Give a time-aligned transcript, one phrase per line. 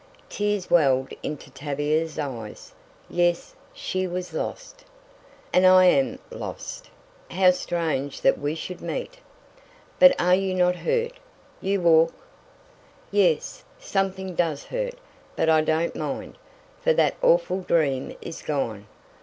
[0.29, 2.73] Tears welled into Tavia's eyes.
[3.07, 4.83] Yes, she was lost!
[5.53, 6.89] "And I am lost!
[7.29, 9.19] How strange that we should meet."
[9.99, 11.19] "But are you not hurt?
[11.61, 12.13] You walk"
[13.11, 14.95] "Yes, something does hurt,
[15.35, 16.39] but I don't mind,
[16.81, 18.87] for that awful dream is gone.